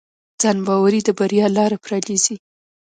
ځانباوري 0.41 0.99
د 1.03 1.09
بریا 1.19 1.47
لاره 1.57 1.77
پرانیزي. 1.83 2.35